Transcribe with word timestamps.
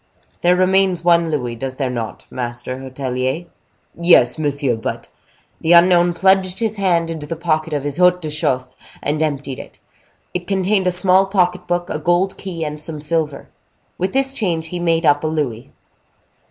"There 0.41 0.55
remains 0.55 1.03
one 1.05 1.29
louis, 1.29 1.55
does 1.55 1.75
there 1.75 1.91
not, 1.91 2.25
master 2.31 2.79
hotelier?" 2.79 3.45
"Yes, 3.95 4.39
monsieur, 4.39 4.75
but—" 4.75 5.09
The 5.59 5.73
unknown 5.73 6.15
plunged 6.15 6.57
his 6.57 6.77
hand 6.77 7.11
into 7.11 7.27
the 7.27 7.35
pocket 7.35 7.71
of 7.71 7.83
his 7.83 7.97
haut 7.97 8.19
de 8.19 8.31
chausses, 8.31 8.75
and 9.03 9.21
emptied 9.21 9.59
it. 9.59 9.77
It 10.33 10.47
contained 10.47 10.87
a 10.87 10.91
small 10.91 11.27
pocket 11.27 11.67
book, 11.67 11.87
a 11.91 11.99
gold 11.99 12.35
key, 12.37 12.65
and 12.65 12.81
some 12.81 12.99
silver. 12.99 13.49
With 13.99 14.13
this 14.13 14.33
change, 14.33 14.69
he 14.69 14.79
made 14.79 15.05
up 15.05 15.23
a 15.23 15.27
louis. 15.27 15.71